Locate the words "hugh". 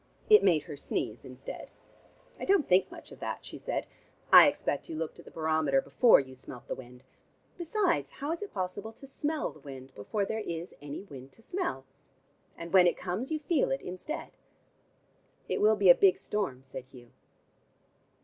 16.85-17.11